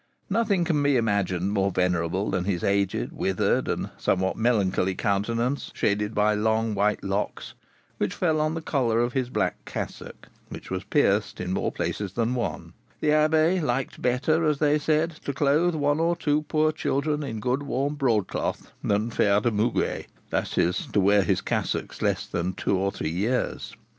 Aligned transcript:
Nothing 0.31 0.65
can 0.65 0.81
be 0.81 0.97
imagined 0.97 1.51
more 1.51 1.69
venerable 1.69 2.31
than 2.31 2.45
his 2.45 2.63
aged, 2.63 3.11
withered, 3.11 3.67
and 3.67 3.91
somewhat 3.99 4.35
melancholy 4.35 4.95
countenance, 4.95 5.69
shaded 5.75 6.15
by 6.15 6.33
long 6.33 6.73
white 6.73 7.03
locks, 7.03 7.53
which 7.99 8.15
fell 8.15 8.41
on 8.41 8.55
the 8.55 8.63
collar 8.63 8.99
of 8.99 9.13
his 9.13 9.29
black 9.29 9.63
cassock, 9.63 10.27
which 10.49 10.71
was 10.71 10.83
pieced 10.85 11.39
in 11.39 11.53
more 11.53 11.71
places 11.71 12.13
than 12.13 12.33
one; 12.33 12.73
the 12.99 13.09
abbé 13.09 13.61
liked 13.61 14.01
better, 14.01 14.43
as 14.43 14.57
they 14.57 14.79
said, 14.79 15.11
to 15.23 15.33
clothe 15.33 15.75
one 15.75 15.99
or 15.99 16.15
two 16.15 16.41
poor 16.49 16.71
children 16.71 17.21
in 17.21 17.39
good 17.39 17.61
warm 17.61 17.93
broadcloth, 17.93 18.71
than 18.83 19.11
faire 19.11 19.39
le 19.39 19.51
muguet; 19.51 20.07
that 20.31 20.57
is, 20.57 20.87
to 20.87 20.99
wear 20.99 21.21
his 21.21 21.41
cassocks 21.41 22.01
less 22.01 22.25
than 22.25 22.53
two 22.53 22.75
or 22.75 22.91
three 22.91 23.11
years. 23.11 23.75